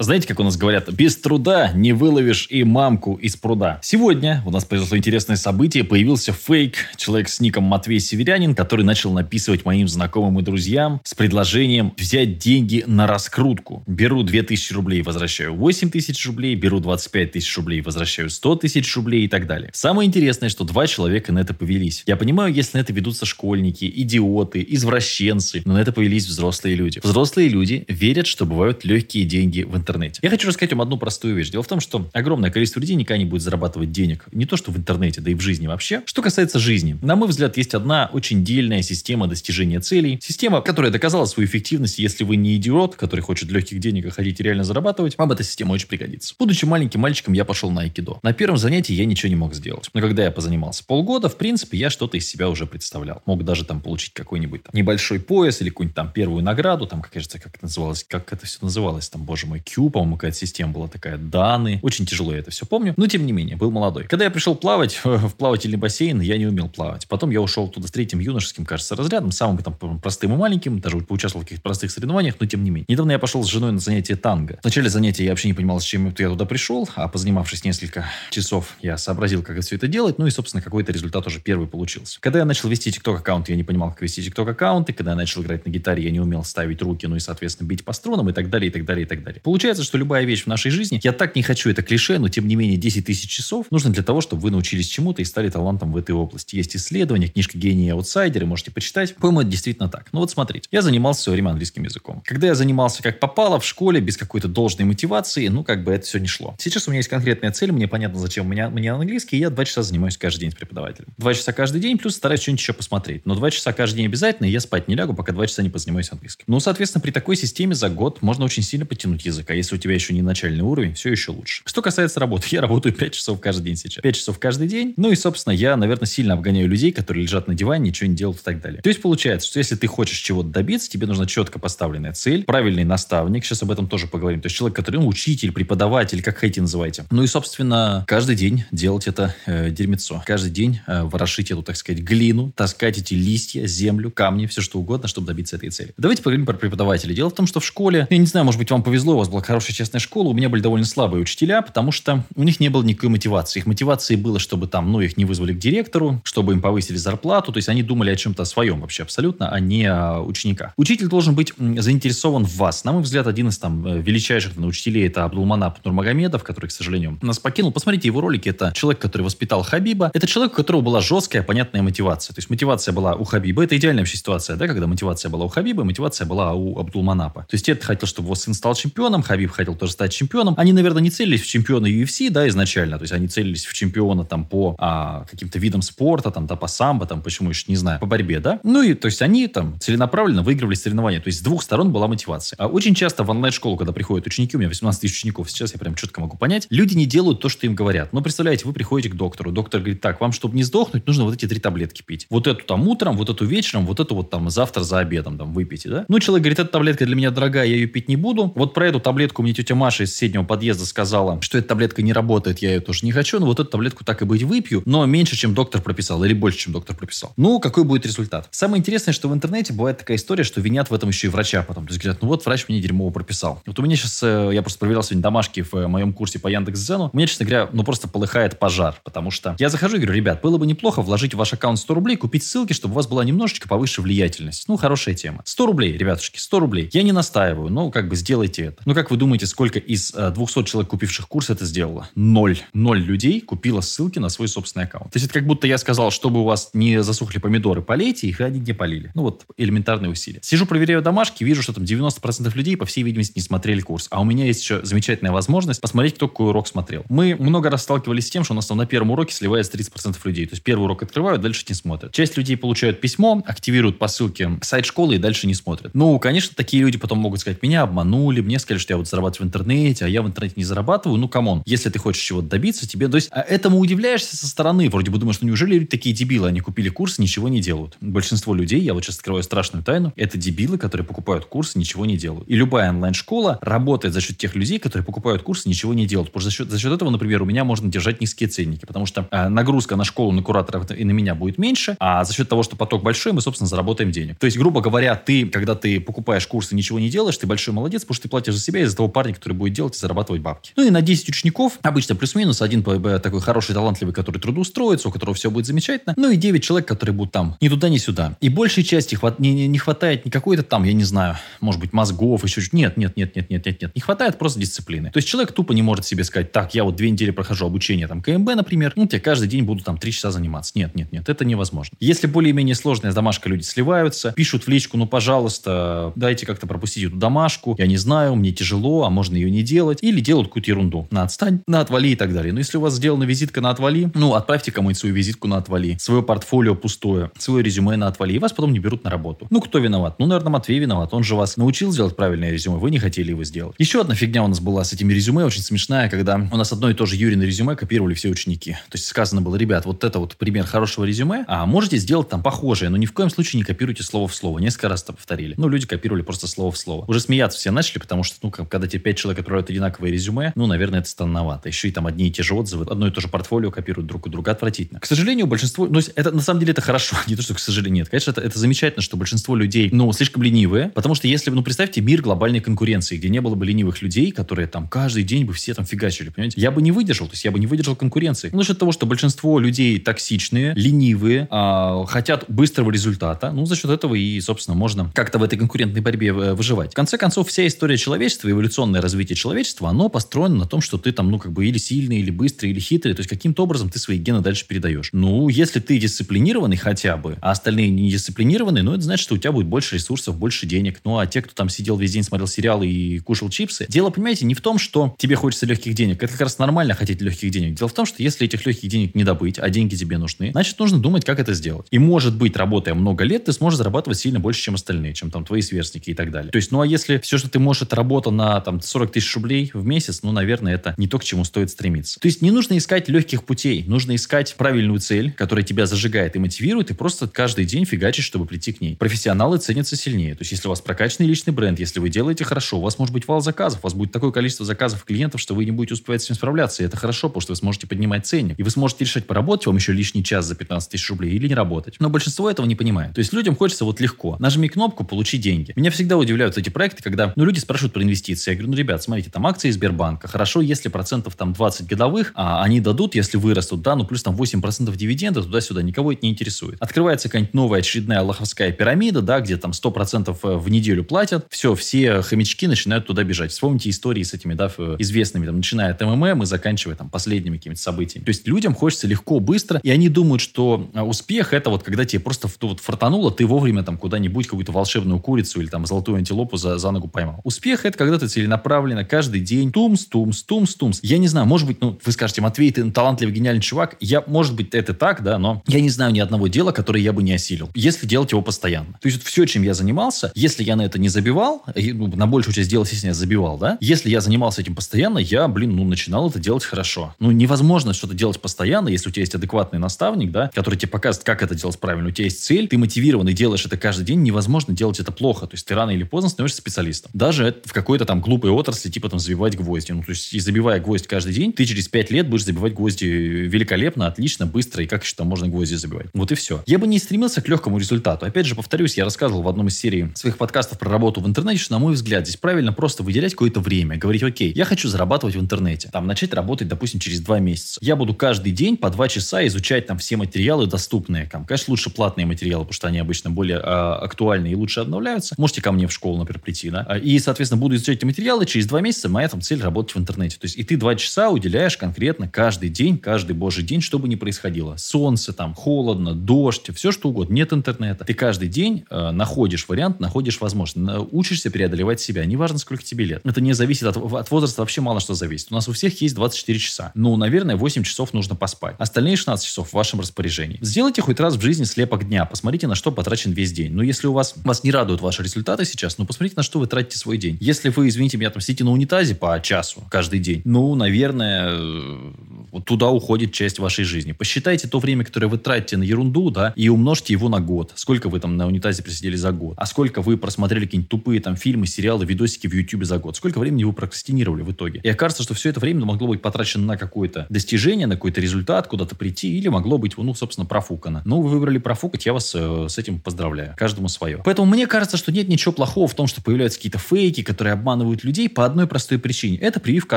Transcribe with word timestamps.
Знаете, 0.00 0.28
как 0.28 0.38
у 0.38 0.44
нас 0.44 0.56
говорят, 0.56 0.88
без 0.92 1.16
труда 1.16 1.72
не 1.74 1.92
выловишь 1.92 2.46
и 2.50 2.62
мамку 2.62 3.16
из 3.16 3.34
пруда. 3.34 3.80
Сегодня 3.82 4.44
у 4.46 4.52
нас 4.52 4.64
произошло 4.64 4.96
интересное 4.96 5.34
событие, 5.34 5.82
появился 5.82 6.32
фейк, 6.32 6.76
человек 6.96 7.28
с 7.28 7.40
ником 7.40 7.64
Матвей 7.64 7.98
Северянин, 7.98 8.54
который 8.54 8.84
начал 8.84 9.12
написывать 9.12 9.64
моим 9.64 9.88
знакомым 9.88 10.38
и 10.38 10.44
друзьям 10.44 11.00
с 11.02 11.14
предложением 11.14 11.94
взять 11.98 12.38
деньги 12.38 12.84
на 12.86 13.08
раскрутку. 13.08 13.82
Беру 13.88 14.22
2000 14.22 14.72
рублей, 14.72 15.02
возвращаю 15.02 15.56
8000 15.56 16.26
рублей, 16.26 16.54
беру 16.54 16.78
25 16.78 17.32
тысяч 17.32 17.56
рублей, 17.56 17.80
возвращаю 17.80 18.30
100 18.30 18.54
тысяч 18.54 18.94
рублей 18.94 19.24
и 19.24 19.28
так 19.28 19.48
далее. 19.48 19.70
Самое 19.74 20.06
интересное, 20.06 20.48
что 20.48 20.62
два 20.62 20.86
человека 20.86 21.32
на 21.32 21.40
это 21.40 21.54
повелись. 21.54 22.04
Я 22.06 22.14
понимаю, 22.14 22.54
если 22.54 22.76
на 22.76 22.82
это 22.82 22.92
ведутся 22.92 23.26
школьники, 23.26 23.92
идиоты, 23.92 24.64
извращенцы, 24.68 25.62
но 25.64 25.72
на 25.72 25.78
это 25.78 25.90
повелись 25.90 26.28
взрослые 26.28 26.76
люди. 26.76 27.00
Взрослые 27.02 27.48
люди 27.48 27.84
верят, 27.88 28.28
что 28.28 28.46
бывают 28.46 28.84
легкие 28.84 29.24
деньги 29.24 29.62
в 29.62 29.70
интернете 29.70 29.87
интернете. 29.88 30.20
Я 30.22 30.30
хочу 30.30 30.48
рассказать 30.48 30.72
вам 30.72 30.82
одну 30.82 30.98
простую 30.98 31.34
вещь. 31.34 31.50
Дело 31.50 31.62
в 31.62 31.68
том, 31.68 31.80
что 31.80 32.08
огромное 32.12 32.50
количество 32.50 32.80
людей 32.80 32.96
никогда 32.96 33.18
не 33.18 33.24
будет 33.24 33.42
зарабатывать 33.42 33.90
денег. 33.90 34.26
Не 34.32 34.44
то, 34.44 34.56
что 34.56 34.70
в 34.70 34.76
интернете, 34.76 35.20
да 35.20 35.30
и 35.30 35.34
в 35.34 35.40
жизни 35.40 35.66
вообще. 35.66 36.02
Что 36.04 36.22
касается 36.22 36.58
жизни. 36.58 36.98
На 37.02 37.16
мой 37.16 37.28
взгляд, 37.28 37.56
есть 37.56 37.74
одна 37.74 38.10
очень 38.12 38.44
дельная 38.44 38.82
система 38.82 39.26
достижения 39.26 39.80
целей. 39.80 40.18
Система, 40.22 40.60
которая 40.60 40.90
доказала 40.90 41.24
свою 41.24 41.48
эффективность. 41.48 41.98
Если 41.98 42.24
вы 42.24 42.36
не 42.36 42.56
идиот, 42.56 42.96
который 42.96 43.20
хочет 43.20 43.50
легких 43.50 43.80
денег 43.80 44.06
и 44.06 44.10
хотите 44.10 44.42
реально 44.42 44.64
зарабатывать, 44.64 45.16
вам 45.16 45.32
эта 45.32 45.42
система 45.42 45.72
очень 45.72 45.88
пригодится. 45.88 46.34
Будучи 46.38 46.64
маленьким 46.64 47.00
мальчиком, 47.00 47.32
я 47.32 47.44
пошел 47.44 47.70
на 47.70 47.82
айкидо. 47.82 48.18
На 48.22 48.32
первом 48.32 48.58
занятии 48.58 48.92
я 48.92 49.06
ничего 49.06 49.30
не 49.30 49.36
мог 49.36 49.54
сделать. 49.54 49.88
Но 49.94 50.00
когда 50.00 50.24
я 50.24 50.30
позанимался 50.30 50.84
полгода, 50.84 51.28
в 51.28 51.36
принципе, 51.36 51.78
я 51.78 51.90
что-то 51.90 52.16
из 52.16 52.28
себя 52.28 52.48
уже 52.48 52.66
представлял. 52.66 53.22
Мог 53.26 53.44
даже 53.44 53.64
там 53.64 53.80
получить 53.80 54.12
какой-нибудь 54.12 54.64
там 54.64 54.70
небольшой 54.74 55.20
пояс 55.20 55.60
или 55.60 55.70
какую-нибудь 55.70 55.96
там 55.96 56.12
первую 56.12 56.42
награду, 56.42 56.86
там, 56.86 57.00
как 57.00 57.12
кажется, 57.12 57.38
как 57.38 57.56
это 57.56 57.64
называлось, 57.64 58.04
как 58.04 58.32
это 58.32 58.46
все 58.46 58.58
называлось, 58.60 59.08
там, 59.08 59.24
боже 59.24 59.46
мой, 59.46 59.60
Q, 59.60 59.77
по-моему, 59.88 60.16
какая-то 60.16 60.36
система 60.36 60.72
была 60.72 60.88
такая, 60.88 61.16
Даны. 61.16 61.78
Очень 61.82 62.06
тяжело 62.06 62.32
я 62.32 62.38
это 62.38 62.50
все 62.50 62.66
помню. 62.66 62.94
Но, 62.96 63.06
тем 63.06 63.24
не 63.26 63.32
менее, 63.32 63.56
был 63.56 63.70
молодой. 63.70 64.04
Когда 64.04 64.24
я 64.24 64.30
пришел 64.30 64.54
плавать 64.54 65.00
в 65.04 65.34
плавательный 65.34 65.78
бассейн, 65.78 66.20
я 66.20 66.36
не 66.36 66.46
умел 66.46 66.68
плавать. 66.68 67.06
Потом 67.08 67.30
я 67.30 67.40
ушел 67.40 67.68
туда 67.68 67.86
с 67.86 67.90
третьим 67.90 68.18
юношеским, 68.18 68.64
кажется, 68.64 68.96
разрядом, 68.96 69.30
самым 69.30 69.58
там 69.58 69.98
простым 70.00 70.34
и 70.34 70.36
маленьким, 70.36 70.80
даже 70.80 70.98
поучаствовал 70.98 71.42
в 71.42 71.44
каких-то 71.44 71.62
простых 71.62 71.90
соревнованиях, 71.90 72.36
но 72.40 72.46
тем 72.46 72.64
не 72.64 72.70
менее. 72.70 72.86
Недавно 72.88 73.12
я 73.12 73.18
пошел 73.18 73.42
с 73.42 73.46
женой 73.46 73.72
на 73.72 73.78
занятие 73.78 74.16
танго. 74.16 74.58
В 74.60 74.64
начале 74.64 74.88
занятия 74.90 75.24
я 75.24 75.30
вообще 75.30 75.48
не 75.48 75.54
понимал, 75.54 75.80
с 75.80 75.84
чем 75.84 76.12
я 76.18 76.28
туда 76.28 76.44
пришел, 76.44 76.88
а 76.96 77.08
позанимавшись 77.08 77.64
несколько 77.64 78.06
часов, 78.30 78.76
я 78.82 78.96
сообразил, 78.98 79.42
как 79.42 79.56
это 79.56 79.66
все 79.66 79.76
это 79.76 79.86
делать, 79.86 80.18
ну 80.18 80.26
и, 80.26 80.30
собственно, 80.30 80.62
какой-то 80.62 80.92
результат 80.92 81.26
уже 81.26 81.40
первый 81.40 81.66
получился. 81.66 82.18
Когда 82.20 82.40
я 82.40 82.44
начал 82.44 82.68
вести 82.68 82.90
TikTok 82.90 83.18
аккаунт, 83.18 83.48
я 83.48 83.56
не 83.56 83.64
понимал, 83.64 83.90
как 83.90 84.02
вести 84.02 84.20
TikTok 84.22 84.50
аккаунты. 84.50 84.92
Когда 84.92 85.12
я 85.12 85.16
начал 85.16 85.42
играть 85.42 85.66
на 85.66 85.70
гитаре, 85.70 86.02
я 86.02 86.10
не 86.10 86.20
умел 86.20 86.44
ставить 86.44 86.82
руки, 86.82 87.06
ну 87.06 87.16
и, 87.16 87.20
соответственно, 87.20 87.68
бить 87.68 87.84
по 87.84 87.92
струнам 87.92 88.28
и 88.30 88.32
так 88.32 88.50
далее, 88.50 88.68
и 88.68 88.72
так 88.72 88.84
далее, 88.84 89.04
и 89.04 89.08
так 89.08 89.22
далее. 89.22 89.40
Получается, 89.42 89.67
что 89.76 89.98
любая 89.98 90.24
вещь 90.24 90.44
в 90.44 90.46
нашей 90.46 90.70
жизни, 90.70 91.00
я 91.02 91.12
так 91.12 91.36
не 91.36 91.42
хочу 91.42 91.70
это 91.70 91.82
клише, 91.82 92.18
но 92.18 92.28
тем 92.28 92.46
не 92.48 92.56
менее 92.56 92.76
10 92.76 93.06
тысяч 93.06 93.30
часов 93.30 93.66
нужно 93.70 93.90
для 93.90 94.02
того, 94.02 94.20
чтобы 94.20 94.42
вы 94.42 94.50
научились 94.50 94.88
чему-то 94.88 95.22
и 95.22 95.24
стали 95.24 95.50
талантом 95.50 95.92
в 95.92 95.96
этой 95.96 96.12
области. 96.12 96.56
Есть 96.56 96.76
исследования, 96.76 97.28
книжка 97.28 97.58
«Гении 97.58 97.86
и 97.86 97.90
аутсайдеры», 97.90 98.46
можете 98.46 98.70
почитать. 98.70 99.14
По-моему, 99.16 99.42
это 99.42 99.50
действительно 99.50 99.88
так. 99.88 100.08
Ну 100.12 100.20
вот 100.20 100.30
смотрите, 100.30 100.68
я 100.70 100.82
занимался 100.82 101.22
все 101.22 101.32
время 101.32 101.50
английским 101.50 101.84
языком. 101.84 102.22
Когда 102.24 102.48
я 102.48 102.54
занимался 102.54 103.02
как 103.02 103.20
попало 103.20 103.60
в 103.60 103.64
школе, 103.64 104.00
без 104.00 104.16
какой-то 104.16 104.48
должной 104.48 104.86
мотивации, 104.86 105.48
ну 105.48 105.64
как 105.64 105.84
бы 105.84 105.92
это 105.92 106.04
все 106.06 106.18
не 106.18 106.28
шло. 106.28 106.54
Сейчас 106.58 106.88
у 106.88 106.90
меня 106.90 106.98
есть 106.98 107.08
конкретная 107.08 107.52
цель, 107.52 107.72
мне 107.72 107.88
понятно, 107.88 108.18
зачем 108.18 108.46
у 108.46 108.48
меня, 108.48 108.70
мне 108.70 108.92
английский, 108.92 109.36
и 109.36 109.40
я 109.40 109.50
два 109.50 109.64
часа 109.64 109.82
занимаюсь 109.82 110.16
каждый 110.16 110.40
день 110.40 110.50
с 110.52 110.54
преподавателем. 110.54 111.08
Два 111.16 111.34
часа 111.34 111.52
каждый 111.52 111.80
день, 111.80 111.98
плюс 111.98 112.16
стараюсь 112.16 112.40
что-нибудь 112.40 112.60
еще 112.60 112.72
посмотреть. 112.72 113.26
Но 113.26 113.34
два 113.34 113.50
часа 113.50 113.72
каждый 113.72 113.98
день 113.98 114.06
обязательно, 114.06 114.46
и 114.46 114.50
я 114.50 114.60
спать 114.60 114.88
не 114.88 114.94
лягу, 114.94 115.14
пока 115.14 115.32
два 115.32 115.46
часа 115.46 115.62
не 115.62 115.70
позанимаюсь 115.70 116.10
английским. 116.12 116.44
Ну, 116.46 116.60
соответственно, 116.60 117.02
при 117.02 117.10
такой 117.10 117.36
системе 117.36 117.74
за 117.74 117.88
год 117.88 118.22
можно 118.22 118.44
очень 118.44 118.62
сильно 118.62 118.86
потянуть 118.86 119.24
язык. 119.24 119.50
А 119.50 119.54
если 119.58 119.76
у 119.76 119.78
тебя 119.78 119.94
еще 119.94 120.14
не 120.14 120.22
начальный 120.22 120.62
уровень, 120.62 120.94
все 120.94 121.10
еще 121.10 121.32
лучше. 121.32 121.62
Что 121.64 121.82
касается 121.82 122.20
работы, 122.20 122.48
я 122.52 122.60
работаю 122.60 122.94
5 122.94 123.12
часов 123.12 123.40
каждый 123.40 123.64
день 123.64 123.76
сейчас. 123.76 124.02
5 124.02 124.16
часов 124.16 124.38
каждый 124.38 124.68
день. 124.68 124.94
Ну 124.96 125.10
и, 125.10 125.14
собственно, 125.14 125.52
я, 125.52 125.76
наверное, 125.76 126.06
сильно 126.06 126.34
обгоняю 126.34 126.68
людей, 126.68 126.92
которые 126.92 127.24
лежат 127.24 127.48
на 127.48 127.54
диване, 127.54 127.90
ничего 127.90 128.08
не 128.08 128.16
делают 128.16 128.40
и 128.40 128.42
так 128.42 128.60
далее. 128.60 128.80
То 128.82 128.88
есть 128.88 129.02
получается, 129.02 129.48
что 129.48 129.58
если 129.58 129.76
ты 129.76 129.86
хочешь 129.86 130.18
чего-то 130.18 130.48
добиться, 130.48 130.90
тебе 130.90 131.06
нужна 131.06 131.26
четко 131.26 131.58
поставленная 131.58 132.12
цель, 132.12 132.44
правильный 132.44 132.84
наставник, 132.84 133.44
сейчас 133.44 133.62
об 133.62 133.70
этом 133.70 133.88
тоже 133.88 134.06
поговорим. 134.06 134.40
То 134.40 134.46
есть 134.46 134.56
человек, 134.56 134.76
который, 134.76 134.96
ну, 134.96 135.06
учитель, 135.06 135.52
преподаватель, 135.52 136.22
как 136.22 136.38
хотите 136.38 136.60
называйте. 136.60 137.04
Ну 137.10 137.22
и, 137.22 137.26
собственно, 137.26 138.04
каждый 138.06 138.36
день 138.36 138.64
делать 138.70 139.06
это 139.06 139.34
э, 139.46 139.70
дерьмецо. 139.70 140.22
Каждый 140.26 140.50
день 140.50 140.80
э, 140.86 141.02
ворошить 141.02 141.50
эту, 141.50 141.62
так 141.62 141.76
сказать, 141.76 142.02
глину, 142.02 142.52
таскать 142.54 142.98
эти 142.98 143.14
листья, 143.14 143.66
землю, 143.66 144.10
камни, 144.10 144.46
все 144.46 144.60
что 144.60 144.78
угодно, 144.78 145.08
чтобы 145.08 145.26
добиться 145.26 145.56
этой 145.56 145.70
цели. 145.70 145.92
Давайте 145.96 146.22
поговорим 146.22 146.46
про 146.46 146.54
преподавателей. 146.54 147.14
Дело 147.14 147.30
в 147.30 147.34
том, 147.34 147.46
что 147.46 147.60
в 147.60 147.64
школе, 147.64 148.06
я 148.10 148.18
не 148.18 148.26
знаю, 148.26 148.44
может 148.44 148.58
быть, 148.58 148.70
вам 148.70 148.82
повезло, 148.82 149.14
у 149.14 149.18
вас 149.18 149.28
была 149.28 149.42
хорошая 149.48 149.74
честная 149.74 149.98
школа, 149.98 150.28
у 150.28 150.34
меня 150.34 150.50
были 150.50 150.60
довольно 150.60 150.86
слабые 150.86 151.22
учителя, 151.22 151.62
потому 151.62 151.90
что 151.90 152.22
у 152.36 152.42
них 152.44 152.60
не 152.60 152.68
было 152.68 152.82
никакой 152.82 153.08
мотивации. 153.08 153.60
Их 153.60 153.66
мотивацией 153.66 154.20
было, 154.20 154.38
чтобы 154.38 154.68
там, 154.68 154.92
ну, 154.92 155.00
их 155.00 155.16
не 155.16 155.24
вызвали 155.24 155.54
к 155.54 155.58
директору, 155.58 156.20
чтобы 156.22 156.52
им 156.52 156.60
повысили 156.60 156.96
зарплату. 156.96 157.50
То 157.52 157.56
есть 157.56 157.70
они 157.70 157.82
думали 157.82 158.10
о 158.10 158.16
чем-то 158.16 158.44
своем 158.44 158.80
вообще 158.80 159.04
абсолютно, 159.04 159.50
а 159.50 159.58
не 159.58 159.86
о 159.86 160.20
учениках. 160.20 160.72
Учитель 160.76 161.08
должен 161.08 161.34
быть 161.34 161.54
заинтересован 161.58 162.44
в 162.44 162.56
вас. 162.56 162.84
На 162.84 162.92
мой 162.92 163.02
взгляд, 163.02 163.26
один 163.26 163.48
из 163.48 163.58
там 163.58 163.86
э, 163.86 164.00
величайших 164.00 164.58
наверное, 164.58 164.68
учителей 164.68 165.06
это 165.06 165.24
Абдулманап 165.24 165.84
Нурмагомедов, 165.84 166.44
который, 166.44 166.66
к 166.66 166.72
сожалению, 166.72 167.18
нас 167.22 167.38
покинул. 167.38 167.72
Посмотрите 167.72 168.08
его 168.08 168.20
ролики. 168.20 168.48
Это 168.48 168.72
человек, 168.74 169.00
который 169.00 169.22
воспитал 169.22 169.62
Хабиба. 169.62 170.10
Это 170.12 170.26
человек, 170.26 170.52
у 170.52 170.56
которого 170.56 170.82
была 170.82 171.00
жесткая, 171.00 171.42
понятная 171.42 171.82
мотивация. 171.82 172.34
То 172.34 172.38
есть 172.38 172.50
мотивация 172.50 172.92
была 172.92 173.14
у 173.14 173.24
Хабиба. 173.24 173.64
Это 173.64 173.76
идеальная 173.76 174.02
вообще 174.02 174.16
ситуация, 174.18 174.56
да, 174.56 174.66
когда 174.66 174.86
мотивация 174.86 175.30
была 175.30 175.44
у 175.44 175.48
Хабиба, 175.48 175.84
мотивация 175.84 176.26
была 176.26 176.52
у 176.52 176.78
Абдулманапа. 176.78 177.42
То 177.42 177.54
есть 177.54 177.66
Тед 177.66 177.82
хотел, 177.82 178.06
чтобы 178.06 178.26
его 178.26 178.34
сын 178.34 178.54
стал 178.54 178.74
чемпионом, 178.74 179.22
Хабиб 179.28 179.50
хотел 179.50 179.74
тоже 179.74 179.92
стать 179.92 180.12
чемпионом. 180.12 180.54
Они, 180.56 180.72
наверное, 180.72 181.02
не 181.02 181.10
целились 181.10 181.42
в 181.42 181.46
чемпиона 181.46 181.86
UFC, 181.86 182.30
да, 182.30 182.48
изначально. 182.48 182.98
То 182.98 183.02
есть 183.02 183.12
они 183.12 183.28
целились 183.28 183.66
в 183.66 183.74
чемпиона 183.74 184.24
там 184.24 184.44
по 184.44 184.74
а, 184.78 185.24
каким-то 185.30 185.58
видам 185.58 185.82
спорта, 185.82 186.30
там, 186.30 186.46
да, 186.46 186.56
по 186.56 186.66
самбо, 186.66 187.06
там, 187.06 187.22
почему 187.22 187.50
еще, 187.50 187.64
не 187.68 187.76
знаю, 187.76 188.00
по 188.00 188.06
борьбе, 188.06 188.40
да. 188.40 188.60
Ну 188.62 188.82
и, 188.82 188.94
то 188.94 189.06
есть 189.06 189.22
они 189.22 189.46
там 189.46 189.78
целенаправленно 189.80 190.42
выигрывали 190.42 190.74
соревнования. 190.74 191.20
То 191.20 191.28
есть 191.28 191.40
с 191.40 191.42
двух 191.42 191.62
сторон 191.62 191.92
была 191.92 192.08
мотивация. 192.08 192.56
А 192.58 192.66
очень 192.66 192.94
часто 192.94 193.22
в 193.22 193.30
онлайн-школу, 193.30 193.76
когда 193.76 193.92
приходят 193.92 194.26
ученики, 194.26 194.56
у 194.56 194.60
меня 194.60 194.68
18 194.68 195.00
тысяч 195.00 195.18
учеников, 195.18 195.50
сейчас 195.50 195.72
я 195.72 195.78
прям 195.78 195.94
четко 195.94 196.20
могу 196.20 196.36
понять, 196.36 196.66
люди 196.70 196.96
не 196.96 197.06
делают 197.06 197.40
то, 197.40 197.48
что 197.48 197.66
им 197.66 197.74
говорят. 197.74 198.12
Ну, 198.12 198.22
представляете, 198.22 198.66
вы 198.66 198.72
приходите 198.72 199.10
к 199.10 199.14
доктору, 199.14 199.52
доктор 199.52 199.80
говорит, 199.80 200.00
так, 200.00 200.20
вам, 200.20 200.32
чтобы 200.32 200.56
не 200.56 200.62
сдохнуть, 200.62 201.06
нужно 201.06 201.24
вот 201.24 201.34
эти 201.34 201.46
три 201.46 201.60
таблетки 201.60 202.02
пить. 202.02 202.26
Вот 202.30 202.46
эту 202.46 202.64
там 202.64 202.88
утром, 202.88 203.16
вот 203.16 203.28
эту 203.28 203.44
вечером, 203.44 203.86
вот 203.86 204.00
эту 204.00 204.14
вот 204.14 204.30
там 204.30 204.48
завтра 204.50 204.82
за 204.82 205.00
обедом 205.00 205.38
там 205.38 205.52
выпейте, 205.52 205.88
да. 205.88 206.04
Ну, 206.08 206.18
человек 206.18 206.44
говорит, 206.44 206.58
эта 206.58 206.70
таблетка 206.70 207.04
для 207.06 207.14
меня 207.14 207.30
дорогая, 207.30 207.66
я 207.66 207.74
ее 207.74 207.86
пить 207.86 208.08
не 208.08 208.16
буду. 208.16 208.52
Вот 208.54 208.74
про 208.74 208.86
эту 208.86 209.00
таблетку 209.00 209.17
мне 209.38 209.52
тетя 209.52 209.74
Маша 209.74 210.04
из 210.04 210.12
соседнего 210.12 210.44
подъезда 210.44 210.86
сказала, 210.86 211.40
что 211.42 211.58
эта 211.58 211.68
таблетка 211.68 212.02
не 212.02 212.12
работает, 212.12 212.60
я 212.60 212.74
ее 212.74 212.80
тоже 212.80 213.04
не 213.04 213.12
хочу, 213.12 213.38
но 213.38 213.46
вот 213.46 213.60
эту 213.60 213.70
таблетку 213.70 214.04
так 214.04 214.22
и 214.22 214.24
быть 214.24 214.42
выпью, 214.42 214.82
но 214.86 215.04
меньше, 215.06 215.36
чем 215.36 215.54
доктор 215.54 215.82
прописал, 215.82 216.22
или 216.24 216.34
больше, 216.34 216.58
чем 216.58 216.72
доктор 216.72 216.96
прописал. 216.96 217.32
Ну, 217.36 217.60
какой 217.60 217.84
будет 217.84 218.06
результат? 218.06 218.48
Самое 218.50 218.80
интересное, 218.80 219.12
что 219.12 219.28
в 219.28 219.34
интернете 219.34 219.72
бывает 219.72 219.98
такая 219.98 220.16
история, 220.16 220.44
что 220.44 220.60
винят 220.60 220.90
в 220.90 220.94
этом 220.94 221.08
еще 221.08 221.26
и 221.26 221.30
врача 221.30 221.62
потом. 221.62 221.86
То 221.86 221.92
есть 221.92 222.02
говорят, 222.02 222.22
ну 222.22 222.28
вот 222.28 222.44
врач 222.44 222.66
мне 222.68 222.80
дерьмово 222.80 223.10
прописал. 223.10 223.62
Вот 223.66 223.78
у 223.78 223.82
меня 223.82 223.96
сейчас, 223.96 224.22
э, 224.22 224.50
я 224.52 224.62
просто 224.62 224.78
проверял 224.78 225.02
сегодня 225.02 225.22
домашки 225.22 225.62
в 225.62 225.74
э, 225.74 225.86
моем 225.86 226.12
курсе 226.12 226.38
по 226.38 226.48
Яндекс.Зену, 226.48 227.10
у 227.12 227.16
меня, 227.16 227.26
честно 227.26 227.46
говоря, 227.46 227.68
ну 227.72 227.84
просто 227.84 228.08
полыхает 228.08 228.58
пожар, 228.58 229.00
потому 229.04 229.30
что 229.30 229.56
я 229.58 229.68
захожу 229.68 229.96
и 229.96 229.98
говорю, 229.98 230.14
ребят, 230.14 230.40
было 230.42 230.58
бы 230.58 230.66
неплохо 230.66 231.02
вложить 231.02 231.34
в 231.34 231.36
ваш 231.38 231.52
аккаунт 231.52 231.78
100 231.78 231.94
рублей, 231.94 232.16
купить 232.16 232.44
ссылки, 232.44 232.72
чтобы 232.72 232.92
у 232.92 232.96
вас 232.96 233.06
была 233.06 233.24
немножечко 233.24 233.68
повыше 233.68 234.02
влиятельность. 234.02 234.68
Ну, 234.68 234.76
хорошая 234.76 235.14
тема. 235.14 235.42
100 235.44 235.66
рублей, 235.66 235.96
ребятушки, 235.96 236.38
100 236.38 236.60
рублей. 236.60 236.90
Я 236.92 237.02
не 237.02 237.12
настаиваю, 237.12 237.70
ну, 237.70 237.90
как 237.90 238.08
бы 238.08 238.16
сделайте 238.16 238.64
это. 238.66 238.82
Ну, 238.84 238.94
как 238.94 239.07
вы 239.10 239.16
думаете, 239.16 239.46
сколько 239.46 239.78
из 239.78 240.12
200 240.12 240.58
э, 240.58 240.64
человек, 240.64 240.90
купивших 240.90 241.28
курс, 241.28 241.50
это 241.50 241.64
сделало? 241.64 242.08
Ноль. 242.14 242.58
Ноль 242.72 243.00
людей 243.00 243.40
купило 243.40 243.80
ссылки 243.80 244.18
на 244.18 244.28
свой 244.28 244.48
собственный 244.48 244.86
аккаунт. 244.86 245.12
То 245.12 245.16
есть 245.16 245.26
это 245.26 245.34
как 245.34 245.46
будто 245.46 245.66
я 245.66 245.78
сказал, 245.78 246.10
чтобы 246.10 246.40
у 246.40 246.44
вас 246.44 246.70
не 246.72 247.02
засохли 247.02 247.38
помидоры, 247.38 247.82
полейте 247.82 248.28
их, 248.28 248.40
и 248.40 248.44
они 248.44 248.60
не 248.60 248.72
полили. 248.72 249.10
Ну, 249.14 249.22
вот 249.22 249.44
элементарные 249.56 250.10
усилия. 250.10 250.40
Сижу, 250.42 250.66
проверяю 250.66 251.02
домашки, 251.02 251.44
вижу, 251.44 251.62
что 251.62 251.72
там 251.72 251.84
90% 251.84 252.54
людей, 252.54 252.76
по 252.76 252.86
всей 252.86 253.02
видимости, 253.02 253.32
не 253.36 253.42
смотрели 253.42 253.80
курс. 253.80 254.08
А 254.10 254.20
у 254.20 254.24
меня 254.24 254.46
есть 254.46 254.62
еще 254.62 254.84
замечательная 254.84 255.32
возможность 255.32 255.80
посмотреть, 255.80 256.14
кто 256.14 256.28
какой 256.28 256.48
урок 256.48 256.68
смотрел. 256.68 257.04
Мы 257.08 257.36
много 257.38 257.70
раз 257.70 257.82
сталкивались 257.82 258.26
с 258.26 258.30
тем, 258.30 258.44
что 258.44 258.52
у 258.52 258.56
нас 258.56 258.66
там 258.66 258.78
на 258.78 258.86
первом 258.86 259.10
уроке 259.10 259.34
сливается 259.34 259.76
30% 259.76 260.16
людей. 260.24 260.46
То 260.46 260.54
есть 260.54 260.62
первый 260.62 260.84
урок 260.84 261.02
открывают, 261.02 261.42
дальше 261.42 261.64
не 261.68 261.74
смотрят. 261.74 262.12
Часть 262.12 262.36
людей 262.36 262.56
получают 262.56 263.00
письмо, 263.00 263.42
активируют 263.46 263.98
по 263.98 264.08
ссылке 264.08 264.58
сайт 264.62 264.86
школы 264.86 265.16
и 265.16 265.18
дальше 265.18 265.46
не 265.46 265.54
смотрят. 265.54 265.94
Ну, 265.94 266.18
конечно, 266.18 266.54
такие 266.54 266.82
люди 266.82 266.98
потом 266.98 267.18
могут 267.18 267.40
сказать, 267.40 267.62
меня 267.62 267.82
обманули, 267.82 268.40
мне 268.40 268.58
сказали, 268.58 268.80
что 268.80 268.92
я 268.94 268.97
вот 268.98 269.08
зарабатываю 269.08 269.46
в 269.46 269.48
интернете, 269.48 270.04
а 270.04 270.08
я 270.08 270.22
в 270.22 270.26
интернете 270.26 270.54
не 270.56 270.64
зарабатываю. 270.64 271.18
Ну, 271.18 271.28
come 271.28 271.47
on, 271.47 271.62
если 271.64 271.90
ты 271.90 271.98
хочешь 271.98 272.22
чего-то 272.22 272.48
добиться, 272.48 272.88
тебе... 272.88 273.08
То 273.08 273.16
есть 273.16 273.28
а 273.30 273.40
этому 273.40 273.78
удивляешься 273.78 274.36
со 274.36 274.46
стороны. 274.46 274.88
Вроде 274.90 275.10
бы 275.10 275.18
думаешь, 275.18 275.40
ну 275.40 275.48
неужели 275.48 275.74
люди 275.74 275.86
такие 275.86 276.14
дебилы, 276.14 276.48
они 276.48 276.60
купили 276.60 276.88
курс, 276.88 277.18
ничего 277.18 277.48
не 277.48 277.60
делают. 277.60 277.96
Большинство 278.00 278.54
людей, 278.54 278.80
я 278.80 278.94
вот 278.94 279.04
сейчас 279.04 279.16
открываю 279.16 279.42
страшную 279.42 279.84
тайну, 279.84 280.12
это 280.16 280.38
дебилы, 280.38 280.78
которые 280.78 281.06
покупают 281.06 281.46
курс, 281.46 281.74
ничего 281.74 282.06
не 282.06 282.16
делают. 282.16 282.48
И 282.48 282.54
любая 282.54 282.90
онлайн-школа 282.90 283.58
работает 283.62 284.14
за 284.14 284.20
счет 284.20 284.36
тех 284.36 284.54
людей, 284.54 284.78
которые 284.78 285.04
покупают 285.04 285.42
курс, 285.42 285.66
ничего 285.66 285.94
не 285.94 286.06
делают. 286.06 286.30
Потому 286.30 286.40
что 286.40 286.50
за 286.50 286.56
счет, 286.56 286.70
за 286.70 286.78
счет 286.78 286.92
этого, 286.92 287.10
например, 287.10 287.42
у 287.42 287.44
меня 287.44 287.64
можно 287.64 287.90
держать 287.90 288.20
низкие 288.20 288.48
ценники, 288.48 288.86
потому 288.86 289.06
что 289.06 289.26
э, 289.30 289.48
нагрузка 289.48 289.96
на 289.96 290.04
школу, 290.04 290.32
на 290.32 290.42
кураторов 290.42 290.90
и 290.90 291.04
на 291.04 291.12
меня 291.12 291.34
будет 291.34 291.58
меньше, 291.58 291.96
а 292.00 292.24
за 292.24 292.34
счет 292.34 292.48
того, 292.48 292.62
что 292.62 292.76
поток 292.76 293.02
большой, 293.02 293.32
мы, 293.32 293.40
собственно, 293.40 293.68
заработаем 293.68 294.10
денег. 294.10 294.38
То 294.38 294.46
есть, 294.46 294.58
грубо 294.58 294.80
говоря, 294.80 295.14
ты, 295.14 295.46
когда 295.46 295.74
ты 295.74 296.00
покупаешь 296.00 296.46
курс 296.46 296.72
и 296.72 296.76
ничего 296.76 296.98
не 296.98 297.08
делаешь, 297.08 297.36
ты 297.36 297.46
большой 297.46 297.74
молодец, 297.74 298.02
потому 298.02 298.14
что 298.14 298.22
ты 298.24 298.28
платишь 298.28 298.54
за 298.54 298.60
себя 298.60 298.80
и 298.80 298.84
за 298.88 298.96
того 298.96 299.08
парня, 299.08 299.34
который 299.34 299.54
будет 299.54 299.72
делать 299.72 299.96
и 299.96 299.98
зарабатывать 299.98 300.42
бабки. 300.42 300.72
Ну 300.76 300.86
и 300.86 300.90
на 300.90 301.02
10 301.02 301.28
учеников, 301.28 301.78
обычно 301.82 302.14
плюс-минус, 302.14 302.62
один 302.62 302.82
такой 302.82 303.40
хороший, 303.40 303.74
талантливый, 303.74 304.14
который 304.14 304.38
трудоустроится, 304.38 305.08
у 305.08 305.12
которого 305.12 305.34
все 305.34 305.50
будет 305.50 305.66
замечательно, 305.66 306.14
ну 306.16 306.30
и 306.30 306.36
9 306.36 306.62
человек, 306.62 306.88
которые 306.88 307.14
будут 307.14 307.32
там 307.32 307.56
ни 307.60 307.68
туда, 307.68 307.88
ни 307.88 307.98
сюда. 307.98 308.36
И 308.40 308.48
большей 308.48 308.84
части 308.84 309.14
хват... 309.14 309.38
не, 309.38 309.52
не, 309.52 309.68
не 309.68 309.78
хватает 309.78 310.24
не 310.24 310.30
какой-то 310.30 310.62
там, 310.62 310.84
я 310.84 310.92
не 310.92 311.04
знаю, 311.04 311.36
может 311.60 311.80
быть, 311.80 311.92
мозгов, 311.92 312.44
еще 312.44 312.60
чуть 312.60 312.72
Нет, 312.72 312.96
нет, 312.96 313.16
нет, 313.16 313.34
нет, 313.36 313.50
нет, 313.50 313.66
нет, 313.66 313.82
нет. 313.82 313.92
Не 313.94 314.00
хватает 314.00 314.38
просто 314.38 314.60
дисциплины. 314.60 315.10
То 315.10 315.18
есть 315.18 315.28
человек 315.28 315.52
тупо 315.52 315.72
не 315.72 315.82
может 315.82 316.04
себе 316.04 316.24
сказать, 316.24 316.52
так, 316.52 316.74
я 316.74 316.84
вот 316.84 316.96
две 316.96 317.10
недели 317.10 317.30
прохожу 317.30 317.66
обучение 317.66 318.06
там 318.08 318.22
КМБ, 318.22 318.54
например, 318.54 318.92
ну, 318.96 319.06
тебе 319.06 319.20
каждый 319.20 319.48
день 319.48 319.64
буду 319.64 319.84
там 319.84 319.98
три 319.98 320.12
часа 320.12 320.30
заниматься. 320.30 320.72
Нет, 320.74 320.94
нет, 320.94 321.12
нет, 321.12 321.28
это 321.28 321.44
невозможно. 321.44 321.96
Если 322.00 322.26
более-менее 322.26 322.74
сложная 322.74 323.12
домашка, 323.12 323.48
люди 323.48 323.62
сливаются, 323.62 324.32
пишут 324.32 324.64
в 324.64 324.68
личку, 324.68 324.96
ну, 324.96 325.06
пожалуйста, 325.06 326.12
дайте 326.16 326.46
как-то 326.46 326.66
пропустить 326.66 327.04
эту 327.04 327.16
домашку, 327.16 327.74
я 327.78 327.86
не 327.86 327.96
знаю, 327.96 328.34
мне 328.36 328.52
тяжело, 328.52 328.77
а 329.04 329.10
можно 329.10 329.36
ее 329.36 329.50
не 329.50 329.62
делать, 329.62 329.98
или 330.02 330.20
делают 330.20 330.48
какую-то 330.48 330.70
ерунду. 330.70 331.08
На 331.10 331.22
отстань, 331.22 331.60
на 331.66 331.80
отвали 331.80 332.08
и 332.08 332.16
так 332.16 332.32
далее. 332.32 332.52
Но 332.52 332.58
если 332.58 332.78
у 332.78 332.80
вас 332.80 332.94
сделана 332.94 333.24
визитка 333.24 333.60
на 333.60 333.70
отвали, 333.70 334.10
ну, 334.14 334.34
отправьте 334.34 334.72
кому-нибудь 334.72 334.98
свою 334.98 335.14
визитку 335.14 335.48
на 335.48 335.58
отвали, 335.58 335.96
свое 335.98 336.22
портфолио 336.22 336.74
пустое, 336.74 337.30
свое 337.38 337.62
резюме 337.62 337.96
на 337.96 338.06
отвали, 338.06 338.34
и 338.34 338.38
вас 338.38 338.52
потом 338.52 338.72
не 338.72 338.78
берут 338.78 339.04
на 339.04 339.10
работу. 339.10 339.46
Ну, 339.50 339.60
кто 339.60 339.78
виноват? 339.78 340.16
Ну, 340.18 340.26
наверное, 340.26 340.50
Матвей 340.50 340.78
виноват. 340.78 341.12
Он 341.12 341.24
же 341.24 341.34
вас 341.34 341.56
научил 341.56 341.92
сделать 341.92 342.16
правильное 342.16 342.50
резюме, 342.50 342.78
вы 342.78 342.90
не 342.90 342.98
хотели 342.98 343.30
его 343.30 343.44
сделать. 343.44 343.74
Еще 343.78 344.00
одна 344.00 344.14
фигня 344.14 344.42
у 344.42 344.48
нас 344.48 344.60
была 344.60 344.84
с 344.84 344.92
этими 344.92 345.12
резюме, 345.12 345.44
очень 345.44 345.62
смешная, 345.62 346.08
когда 346.08 346.36
у 346.50 346.56
нас 346.56 346.72
одно 346.72 346.90
и 346.90 346.94
то 346.94 347.06
же 347.06 347.16
Юрина 347.16 347.42
резюме 347.42 347.76
копировали 347.76 348.14
все 348.14 348.28
ученики. 348.28 348.72
То 348.72 348.96
есть 348.96 349.06
сказано 349.06 349.40
было, 349.40 349.56
ребят, 349.56 349.86
вот 349.86 350.04
это 350.04 350.18
вот 350.18 350.36
пример 350.36 350.66
хорошего 350.66 351.04
резюме, 351.04 351.44
а 351.48 351.66
можете 351.66 351.96
сделать 351.96 352.28
там 352.28 352.42
похожее, 352.42 352.88
но 352.90 352.96
ни 352.96 353.06
в 353.06 353.12
коем 353.12 353.30
случае 353.30 353.58
не 353.58 353.64
копируйте 353.64 354.02
слово 354.02 354.28
в 354.28 354.34
слово. 354.34 354.58
Несколько 354.58 354.88
раз 354.88 355.02
это 355.02 355.12
повторили. 355.12 355.54
Ну, 355.56 355.68
люди 355.68 355.86
копировали 355.86 356.22
просто 356.22 356.46
слово 356.46 356.72
в 356.72 356.78
слово. 356.78 357.04
Уже 357.06 357.20
смеяться 357.20 357.58
все 357.58 357.70
начали, 357.70 357.98
потому 357.98 358.22
что, 358.22 358.36
ну, 358.42 358.50
когда 358.68 358.86
тебе 358.86 359.00
пять 359.00 359.18
человек 359.18 359.40
отправляют 359.40 359.70
одинаковое 359.70 360.10
резюме, 360.10 360.52
ну, 360.54 360.66
наверное, 360.66 361.00
это 361.00 361.08
странновато. 361.08 361.68
Еще 361.68 361.88
и 361.88 361.90
там 361.90 362.06
одни 362.06 362.28
и 362.28 362.30
те 362.30 362.42
же 362.42 362.54
отзывы, 362.54 362.86
одно 362.90 363.08
и 363.08 363.10
то 363.10 363.20
же 363.20 363.28
портфолио 363.28 363.70
копируют 363.70 364.06
друг 364.06 364.26
у 364.26 364.30
друга. 364.30 364.52
Отвратительно. 364.52 365.00
К 365.00 365.06
сожалению, 365.06 365.46
большинство... 365.46 365.86
Ну, 365.86 366.00
это 366.14 366.30
на 366.30 366.42
самом 366.42 366.60
деле 366.60 366.72
это 366.72 366.80
хорошо. 366.80 367.16
Не 367.26 367.36
то, 367.36 367.42
что 367.42 367.54
к 367.54 367.58
сожалению 367.58 367.98
нет. 367.98 368.08
Конечно, 368.08 368.30
это, 368.30 368.40
это 368.40 368.58
замечательно, 368.58 369.02
что 369.02 369.16
большинство 369.16 369.56
людей, 369.56 369.88
ну, 369.92 370.12
слишком 370.12 370.42
ленивые. 370.42 370.90
Потому 370.90 371.14
что 371.14 371.28
если, 371.28 371.50
ну, 371.50 371.62
представьте 371.62 372.00
мир 372.00 372.22
глобальной 372.22 372.60
конкуренции, 372.60 373.16
где 373.16 373.28
не 373.28 373.40
было 373.40 373.54
бы 373.54 373.66
ленивых 373.66 374.02
людей, 374.02 374.30
которые 374.30 374.68
там 374.68 374.88
каждый 374.88 375.24
день 375.24 375.44
бы 375.44 375.52
все 375.52 375.74
там 375.74 375.84
фигачили, 375.84 376.30
понимаете? 376.30 376.60
Я 376.60 376.70
бы 376.70 376.82
не 376.82 376.92
выдержал, 376.92 377.26
то 377.26 377.32
есть 377.32 377.44
я 377.44 377.50
бы 377.50 377.58
не 377.58 377.66
выдержал 377.66 377.96
конкуренции. 377.96 378.50
Ну, 378.52 378.60
за 378.60 378.68
счет 378.68 378.78
того, 378.78 378.92
что 378.92 379.06
большинство 379.06 379.58
людей 379.58 379.98
токсичные, 379.98 380.72
ленивые, 380.74 381.48
э, 381.50 382.04
хотят 382.06 382.44
быстрого 382.48 382.90
результата, 382.90 383.50
ну, 383.50 383.66
за 383.66 383.76
счет 383.76 383.90
этого 383.90 384.14
и, 384.14 384.40
собственно, 384.40 384.76
можно 384.76 385.10
как-то 385.14 385.38
в 385.38 385.42
этой 385.42 385.58
конкурентной 385.58 386.00
борьбе 386.00 386.28
э, 386.28 386.54
выживать. 386.54 386.92
В 386.92 386.94
конце 386.94 387.18
концов, 387.18 387.48
вся 387.48 387.66
история 387.66 387.96
человечества, 387.96 388.48
эволюционное 388.58 389.00
развитие 389.00 389.36
человечества, 389.36 389.88
оно 389.88 390.08
построено 390.08 390.56
на 390.56 390.66
том, 390.66 390.80
что 390.80 390.98
ты 390.98 391.12
там, 391.12 391.30
ну, 391.30 391.38
как 391.38 391.52
бы 391.52 391.66
или 391.66 391.78
сильный, 391.78 392.20
или 392.20 392.30
быстрый, 392.30 392.70
или 392.70 392.80
хитрый, 392.80 393.14
то 393.14 393.20
есть 393.20 393.30
каким-то 393.30 393.62
образом 393.62 393.88
ты 393.88 393.98
свои 393.98 394.18
гены 394.18 394.40
дальше 394.40 394.66
передаешь. 394.66 395.10
Ну, 395.12 395.48
если 395.48 395.80
ты 395.80 395.98
дисциплинированный 395.98 396.76
хотя 396.76 397.16
бы, 397.16 397.38
а 397.40 397.52
остальные 397.52 397.90
не 397.90 398.10
дисциплинированные, 398.10 398.82
ну, 398.82 398.94
это 398.94 399.02
значит, 399.02 399.22
что 399.22 399.34
у 399.34 399.38
тебя 399.38 399.52
будет 399.52 399.66
больше 399.66 399.96
ресурсов, 399.96 400.36
больше 400.36 400.66
денег. 400.66 401.00
Ну, 401.04 401.18
а 401.18 401.26
те, 401.26 401.42
кто 401.42 401.54
там 401.54 401.68
сидел 401.68 401.96
весь 401.96 402.12
день, 402.12 402.22
смотрел 402.22 402.46
сериалы 402.46 402.86
и 402.88 403.18
кушал 403.18 403.48
чипсы, 403.48 403.86
дело, 403.88 404.10
понимаете, 404.10 404.44
не 404.44 404.54
в 404.54 404.60
том, 404.60 404.78
что 404.78 405.14
тебе 405.18 405.36
хочется 405.36 405.66
легких 405.66 405.94
денег. 405.94 406.22
Это 406.22 406.32
как 406.32 406.42
раз 406.42 406.58
нормально 406.58 406.94
хотеть 406.94 407.20
легких 407.20 407.50
денег. 407.50 407.74
Дело 407.74 407.88
в 407.88 407.94
том, 407.94 408.06
что 408.06 408.22
если 408.22 408.46
этих 408.46 408.66
легких 408.66 408.88
денег 408.88 409.14
не 409.14 409.24
добыть, 409.24 409.58
а 409.58 409.68
деньги 409.70 409.94
тебе 409.94 410.18
нужны, 410.18 410.50
значит, 410.52 410.78
нужно 410.78 410.98
думать, 410.98 411.24
как 411.24 411.38
это 411.38 411.54
сделать. 411.54 411.86
И 411.90 411.98
может 411.98 412.36
быть, 412.36 412.56
работая 412.56 412.94
много 412.94 413.24
лет, 413.24 413.44
ты 413.44 413.52
сможешь 413.52 413.78
зарабатывать 413.78 414.18
сильно 414.18 414.40
больше, 414.40 414.62
чем 414.62 414.74
остальные, 414.74 415.14
чем 415.14 415.30
там 415.30 415.44
твои 415.44 415.62
сверстники 415.62 416.10
и 416.10 416.14
так 416.14 416.30
далее. 416.30 416.50
То 416.50 416.56
есть, 416.56 416.70
ну 416.72 416.80
а 416.80 416.86
если 416.86 417.18
все, 417.18 417.38
что 417.38 417.48
ты 417.48 417.58
можешь, 417.58 417.82
это 417.82 417.96
работа 417.96 418.30
на 418.38 418.60
там 418.60 418.80
40 418.80 419.12
тысяч 419.12 419.34
рублей 419.34 419.70
в 419.74 419.84
месяц, 419.84 420.22
ну, 420.22 420.32
наверное, 420.32 420.74
это 420.74 420.94
не 420.96 421.08
то, 421.08 421.18
к 421.18 421.24
чему 421.24 421.44
стоит 421.44 421.70
стремиться. 421.70 422.18
То 422.20 422.26
есть 422.26 422.40
не 422.40 422.50
нужно 422.50 422.78
искать 422.78 423.08
легких 423.08 423.44
путей, 423.44 423.84
нужно 423.86 424.14
искать 424.14 424.54
правильную 424.56 425.00
цель, 425.00 425.32
которая 425.32 425.64
тебя 425.64 425.86
зажигает 425.86 426.36
и 426.36 426.38
мотивирует, 426.38 426.90
и 426.90 426.94
просто 426.94 427.28
каждый 427.28 427.64
день 427.64 427.84
фигачить, 427.84 428.24
чтобы 428.24 428.46
прийти 428.46 428.72
к 428.72 428.80
ней. 428.80 428.96
Профессионалы 428.96 429.58
ценятся 429.58 429.96
сильнее. 429.96 430.34
То 430.34 430.42
есть 430.42 430.52
если 430.52 430.68
у 430.68 430.70
вас 430.70 430.80
прокачанный 430.80 431.28
личный 431.28 431.52
бренд, 431.52 431.78
если 431.80 432.00
вы 432.00 432.08
делаете 432.08 432.44
хорошо, 432.44 432.78
у 432.78 432.80
вас 432.80 432.98
может 432.98 433.12
быть 433.12 433.26
вал 433.26 433.40
заказов, 433.40 433.80
у 433.80 433.82
вас 433.82 433.94
будет 433.94 434.12
такое 434.12 434.30
количество 434.30 434.64
заказов 434.64 435.04
клиентов, 435.04 435.40
что 435.40 435.54
вы 435.54 435.64
не 435.64 435.72
будете 435.72 435.94
успевать 435.94 436.22
с 436.22 436.30
ним 436.30 436.36
справляться. 436.36 436.82
И 436.82 436.86
это 436.86 436.96
хорошо, 436.96 437.28
потому 437.28 437.42
что 437.42 437.52
вы 437.52 437.56
сможете 437.56 437.86
поднимать 437.86 438.26
ценник. 438.26 438.58
И 438.58 438.62
вы 438.62 438.70
сможете 438.70 439.04
решать, 439.04 439.26
поработать 439.26 439.66
вам 439.66 439.76
еще 439.76 439.92
лишний 439.92 440.22
час 440.22 440.46
за 440.46 440.54
15 440.54 440.90
тысяч 440.90 441.10
рублей 441.10 441.32
или 441.34 441.48
не 441.48 441.54
работать. 441.54 441.96
Но 441.98 442.08
большинство 442.08 442.48
этого 442.48 442.66
не 442.66 442.76
понимает. 442.76 443.14
То 443.14 443.18
есть 443.18 443.32
людям 443.32 443.56
хочется 443.56 443.84
вот 443.84 444.00
легко. 444.00 444.36
Нажми 444.38 444.68
кнопку, 444.68 445.04
получи 445.04 445.38
деньги. 445.38 445.72
Меня 445.74 445.90
всегда 445.90 446.16
удивляют 446.16 446.56
эти 446.56 446.70
проекты, 446.70 447.02
когда 447.02 447.32
ну, 447.34 447.44
люди 447.44 447.58
спрашивают 447.58 447.92
про 447.92 448.02
инвестиции. 448.02 448.27
Я 448.28 448.54
говорю, 448.54 448.70
ну, 448.70 448.76
ребят, 448.76 449.02
смотрите, 449.02 449.30
там 449.30 449.46
акции 449.46 449.70
Сбербанка. 449.70 450.28
Хорошо, 450.28 450.60
если 450.60 450.88
процентов 450.88 451.34
там 451.36 451.52
20 451.52 451.86
годовых, 451.86 452.32
а 452.34 452.62
они 452.62 452.80
дадут, 452.80 453.14
если 453.14 453.36
вырастут, 453.36 453.82
да, 453.82 453.96
ну 453.96 454.04
плюс 454.04 454.22
там 454.22 454.34
8% 454.34 454.94
дивидендов 454.96 455.46
туда-сюда, 455.46 455.82
никого 455.82 456.12
это 456.12 456.24
не 456.24 456.30
интересует. 456.30 456.76
Открывается 456.80 457.28
какая-нибудь 457.28 457.54
новая 457.54 457.80
очередная 457.80 458.22
лоховская 458.22 458.72
пирамида, 458.72 459.22
да, 459.22 459.40
где 459.40 459.56
там 459.56 459.70
100% 459.70 460.36
э, 460.42 460.56
в 460.56 460.68
неделю 460.68 461.04
платят. 461.04 461.46
Все, 461.50 461.74
все 461.74 462.22
хомячки 462.22 462.66
начинают 462.66 463.06
туда 463.06 463.24
бежать. 463.24 463.52
Вспомните 463.52 463.90
истории 463.90 464.22
с 464.22 464.34
этими, 464.34 464.54
да, 464.54 464.68
известными, 464.98 465.46
там, 465.46 465.56
начиная 465.56 465.92
от 465.92 466.00
МММ 466.00 466.42
и 466.42 466.46
заканчивая 466.46 466.96
там 466.96 467.08
последними 467.10 467.56
какими-то 467.56 467.80
событиями. 467.80 468.24
То 468.24 468.30
есть 468.30 468.46
людям 468.46 468.74
хочется 468.74 469.06
легко, 469.06 469.40
быстро, 469.40 469.80
и 469.82 469.90
они 469.90 470.08
думают, 470.08 470.42
что 470.42 470.90
а, 470.94 471.04
успех 471.04 471.52
это 471.52 471.70
вот 471.70 471.82
когда 471.82 472.04
тебе 472.04 472.20
просто 472.20 472.48
вот 472.60 472.80
фартануло, 472.80 473.30
ты 473.30 473.46
вовремя 473.46 473.82
там 473.82 473.96
куда-нибудь 473.96 474.46
какую-то 474.46 474.72
волшебную 474.72 475.20
курицу 475.20 475.60
или 475.60 475.68
там 475.68 475.86
золотую 475.86 476.18
антилопу 476.18 476.56
за, 476.56 476.78
за 476.78 476.90
ногу 476.90 477.08
поймал. 477.08 477.40
Успех 477.44 477.84
это 477.84 477.96
когда 477.96 478.17
ты 478.18 478.28
целенаправленно 478.28 479.04
каждый 479.04 479.40
день 479.40 479.72
тумс, 479.72 480.06
тумс, 480.06 480.42
тумс, 480.42 480.74
тумс. 480.74 481.00
Я 481.02 481.18
не 481.18 481.28
знаю, 481.28 481.46
может 481.46 481.66
быть, 481.66 481.80
ну, 481.80 481.98
вы 482.04 482.12
скажете, 482.12 482.40
Матвей, 482.40 482.70
ты 482.70 482.88
талантливый, 482.90 483.34
гениальный 483.34 483.62
чувак. 483.62 483.96
Я, 484.00 484.22
может 484.26 484.54
быть, 484.54 484.74
это 484.74 484.94
так, 484.94 485.22
да, 485.22 485.38
но 485.38 485.62
я 485.66 485.80
не 485.80 485.90
знаю 485.90 486.12
ни 486.12 486.20
одного 486.20 486.48
дела, 486.48 486.72
которое 486.72 487.00
я 487.00 487.12
бы 487.12 487.22
не 487.22 487.32
осилил, 487.32 487.70
если 487.74 488.06
делать 488.06 488.32
его 488.32 488.42
постоянно. 488.42 488.92
То 489.00 489.08
есть 489.08 489.18
вот 489.18 489.26
все, 489.26 489.44
чем 489.46 489.62
я 489.62 489.74
занимался, 489.74 490.32
если 490.34 490.62
я 490.62 490.76
на 490.76 490.82
это 490.82 490.98
не 490.98 491.08
забивал, 491.08 491.62
ну, 491.74 492.06
на 492.08 492.26
большую 492.26 492.54
часть 492.54 492.70
дела, 492.70 492.82
естественно, 492.82 493.10
я 493.10 493.14
забивал, 493.14 493.58
да, 493.58 493.78
если 493.80 494.10
я 494.10 494.20
занимался 494.20 494.60
этим 494.60 494.74
постоянно, 494.74 495.18
я, 495.18 495.48
блин, 495.48 495.76
ну, 495.76 495.84
начинал 495.84 496.28
это 496.28 496.38
делать 496.38 496.64
хорошо. 496.64 497.14
Ну, 497.18 497.30
невозможно 497.30 497.92
что-то 497.92 498.14
делать 498.14 498.40
постоянно, 498.40 498.88
если 498.88 499.08
у 499.08 499.12
тебя 499.12 499.22
есть 499.22 499.34
адекватный 499.34 499.78
наставник, 499.78 500.30
да, 500.30 500.50
который 500.54 500.76
тебе 500.76 500.90
показывает, 500.90 501.24
как 501.24 501.42
это 501.42 501.54
делать 501.54 501.78
правильно. 501.78 502.08
У 502.08 502.12
тебя 502.12 502.24
есть 502.24 502.44
цель, 502.44 502.68
ты 502.68 502.78
мотивированный, 502.78 503.32
делаешь 503.32 503.64
это 503.64 503.76
каждый 503.76 504.04
день, 504.04 504.22
невозможно 504.22 504.74
делать 504.74 505.00
это 505.00 505.12
плохо. 505.12 505.46
То 505.46 505.54
есть 505.54 505.66
ты 505.66 505.74
рано 505.74 505.90
или 505.90 506.04
поздно 506.04 506.30
становишься 506.30 506.58
специалистом. 506.58 507.10
Даже 507.14 507.56
в 507.64 507.72
какой-то 507.72 508.04
там 508.08 508.22
глупой 508.22 508.50
отрасли, 508.50 508.88
типа 508.88 509.10
там 509.10 509.18
забивать 509.18 509.54
гвозди. 509.54 509.92
Ну, 509.92 510.02
то 510.02 510.12
есть 510.12 510.32
и 510.32 510.40
забивая 510.40 510.80
гвоздь 510.80 511.06
каждый 511.06 511.34
день, 511.34 511.52
ты 511.52 511.66
через 511.66 511.88
5 511.88 512.10
лет 512.10 512.26
будешь 512.26 512.46
забивать 512.46 512.72
гвозди 512.72 513.04
великолепно, 513.04 514.06
отлично, 514.06 514.46
быстро, 514.46 514.82
и 514.82 514.86
как 514.86 515.04
еще 515.04 515.14
там 515.14 515.26
можно 515.26 515.46
гвозди 515.46 515.74
забивать. 515.74 516.06
Вот 516.14 516.32
и 516.32 516.34
все. 516.34 516.62
Я 516.64 516.78
бы 516.78 516.86
не 516.86 516.98
стремился 516.98 517.42
к 517.42 517.48
легкому 517.48 517.76
результату. 517.78 518.24
Опять 518.24 518.46
же, 518.46 518.54
повторюсь, 518.54 518.96
я 518.96 519.04
рассказывал 519.04 519.42
в 519.42 519.48
одном 519.48 519.68
из 519.68 519.78
серий 519.78 520.08
своих 520.14 520.38
подкастов 520.38 520.78
про 520.78 520.90
работу 520.90 521.20
в 521.20 521.26
интернете, 521.26 521.60
что, 521.60 521.74
на 521.74 521.80
мой 521.80 521.92
взгляд, 521.92 522.24
здесь 522.24 522.38
правильно 522.38 522.72
просто 522.72 523.02
выделять 523.02 523.32
какое-то 523.32 523.60
время. 523.60 523.98
Говорить, 523.98 524.22
окей, 524.22 524.54
я 524.54 524.64
хочу 524.64 524.88
зарабатывать 524.88 525.36
в 525.36 525.40
интернете. 525.40 525.90
Там 525.92 526.06
начать 526.06 526.32
работать, 526.32 526.66
допустим, 526.66 527.00
через 527.00 527.20
2 527.20 527.40
месяца. 527.40 527.78
Я 527.82 527.94
буду 527.94 528.14
каждый 528.14 528.52
день 528.52 528.78
по 528.78 528.88
2 528.88 529.08
часа 529.08 529.46
изучать 529.48 529.84
там 529.84 529.98
все 529.98 530.16
материалы 530.16 530.66
доступные. 530.66 531.28
Там, 531.30 531.44
конечно, 531.44 531.72
лучше 531.72 531.90
платные 531.90 532.24
материалы, 532.24 532.64
потому 532.64 532.72
что 532.72 532.88
они 532.88 533.00
обычно 533.00 533.28
более 533.28 533.58
а, 533.58 533.96
актуальны 533.96 534.46
и 534.50 534.54
лучше 534.54 534.80
обновляются. 534.80 535.34
Можете 535.36 535.60
ко 535.60 535.72
мне 535.72 535.86
в 535.86 535.92
школу, 535.92 536.16
например, 536.16 536.40
прийти, 536.40 536.70
да. 536.70 536.96
И, 536.96 537.18
соответственно, 537.18 537.60
буду 537.60 537.74
изучать 537.74 537.97
эти 537.98 538.04
материалы. 538.04 538.46
Через 538.46 538.66
2 538.66 538.80
месяца 538.80 539.08
моя 539.08 539.28
там 539.28 539.40
цель 539.40 539.60
работать 539.60 539.94
в 539.94 539.98
интернете. 539.98 540.36
То 540.36 540.46
есть 540.46 540.56
и 540.56 540.64
ты 540.64 540.76
2 540.76 540.94
часа 540.96 541.30
уделяешь 541.30 541.76
конкретно 541.76 542.28
каждый 542.28 542.68
день, 542.68 542.98
каждый 542.98 543.32
божий 543.32 543.64
день, 543.64 543.80
что 543.80 543.98
бы 543.98 544.08
ни 544.08 544.14
происходило. 544.14 544.76
Солнце, 544.76 545.32
там, 545.32 545.54
холодно, 545.54 546.14
дождь, 546.14 546.70
все 546.74 546.92
что 546.92 547.08
угодно. 547.10 547.34
Нет 547.34 547.52
интернета. 547.52 548.04
Ты 548.04 548.14
каждый 548.14 548.48
день 548.48 548.84
э, 548.90 549.10
находишь 549.10 549.68
вариант, 549.68 550.00
находишь 550.00 550.40
возможность. 550.40 550.68
Учишься 551.12 551.50
преодолевать 551.50 552.00
себя. 552.00 552.24
Неважно, 552.24 552.58
сколько 552.58 552.82
тебе 552.82 553.04
лет. 553.04 553.22
Это 553.24 553.40
не 553.40 553.52
зависит 553.52 553.84
от, 553.84 553.96
от 553.96 554.30
возраста, 554.30 554.62
вообще 554.62 554.80
мало 554.80 555.00
что 555.00 555.14
зависит. 555.14 555.48
У 555.50 555.54
нас 555.54 555.68
у 555.68 555.72
всех 555.72 556.00
есть 556.00 556.14
24 556.14 556.58
часа. 556.58 556.92
Ну, 556.94 557.16
наверное, 557.16 557.56
8 557.56 557.82
часов 557.82 558.12
нужно 558.12 558.34
поспать. 558.34 558.76
Остальные 558.78 559.16
16 559.16 559.46
часов 559.46 559.70
в 559.70 559.72
вашем 559.72 560.00
распоряжении. 560.00 560.58
Сделайте 560.60 561.02
хоть 561.02 561.20
раз 561.20 561.36
в 561.36 561.40
жизни 561.40 561.64
слепок 561.64 562.06
дня. 562.06 562.24
Посмотрите, 562.24 562.66
на 562.66 562.74
что 562.74 562.92
потрачен 562.92 563.32
весь 563.32 563.52
день. 563.52 563.72
Но 563.72 563.82
если 563.82 564.06
у 564.06 564.12
вас, 564.12 564.34
вас 564.36 564.62
не 564.64 564.70
радуют 564.70 565.00
ваши 565.00 565.22
результаты 565.22 565.64
сейчас, 565.64 565.98
ну, 565.98 566.06
посмотрите, 566.06 566.34
на 566.36 566.42
что 566.42 566.58
вы 566.58 566.66
тратите 566.66 566.98
свой 566.98 567.18
день. 567.18 567.38
Если 567.40 567.70
вы, 567.70 567.87
извините 567.88 568.16
меня, 568.16 568.30
там 568.30 568.40
сидите 568.40 568.64
на 568.64 568.72
унитазе 568.72 569.14
по 569.14 569.40
часу 569.40 569.82
каждый 569.90 570.18
день, 570.18 570.42
ну, 570.44 570.74
наверное, 570.74 571.56
вот 571.56 572.27
туда 572.64 572.88
уходит 572.88 573.32
часть 573.32 573.58
вашей 573.58 573.84
жизни. 573.84 574.12
Посчитайте 574.12 574.68
то 574.68 574.78
время, 574.78 575.04
которое 575.04 575.28
вы 575.28 575.38
тратите 575.38 575.76
на 575.76 575.82
ерунду, 575.82 576.30
да, 576.30 576.52
и 576.56 576.68
умножьте 576.68 577.12
его 577.12 577.28
на 577.28 577.40
год. 577.40 577.72
Сколько 577.74 578.08
вы 578.08 578.20
там 578.20 578.36
на 578.36 578.46
унитазе 578.46 578.82
просидели 578.82 579.16
за 579.16 579.32
год? 579.32 579.54
А 579.56 579.66
сколько 579.66 580.02
вы 580.02 580.16
просмотрели 580.16 580.64
какие-нибудь 580.64 580.90
тупые 580.90 581.20
там 581.20 581.36
фильмы, 581.36 581.66
сериалы, 581.66 582.04
видосики 582.04 582.46
в 582.46 582.52
YouTube 582.52 582.84
за 582.84 582.98
год? 582.98 583.16
Сколько 583.16 583.38
времени 583.38 583.64
вы 583.64 583.72
прокрастинировали 583.72 584.42
в 584.42 584.52
итоге? 584.52 584.80
И 584.82 584.88
окажется, 584.88 585.22
что 585.22 585.34
все 585.34 585.50
это 585.50 585.60
время 585.60 585.84
могло 585.84 586.08
быть 586.08 586.22
потрачено 586.22 586.66
на 586.66 586.76
какое-то 586.76 587.26
достижение, 587.28 587.86
на 587.86 587.94
какой-то 587.94 588.20
результат, 588.20 588.66
куда-то 588.66 588.94
прийти, 588.94 589.36
или 589.36 589.48
могло 589.48 589.78
быть, 589.78 589.96
ну, 589.96 590.14
собственно, 590.14 590.46
профукано. 590.46 591.02
Ну, 591.04 591.20
вы 591.20 591.30
выбрали 591.30 591.58
профукать, 591.58 592.06
я 592.06 592.12
вас 592.12 592.34
э, 592.34 592.66
с 592.68 592.78
этим 592.78 593.00
поздравляю. 593.00 593.54
Каждому 593.56 593.88
свое. 593.88 594.20
Поэтому 594.24 594.50
мне 594.50 594.66
кажется, 594.66 594.96
что 594.96 595.12
нет 595.12 595.28
ничего 595.28 595.52
плохого 595.52 595.88
в 595.88 595.94
том, 595.94 596.06
что 596.06 596.22
появляются 596.22 596.58
какие-то 596.58 596.78
фейки, 596.78 597.22
которые 597.22 597.52
обманывают 597.52 598.04
людей 598.04 598.28
по 598.28 598.44
одной 598.44 598.66
простой 598.66 598.98
причине. 598.98 599.38
Это 599.38 599.60
прививка 599.60 599.96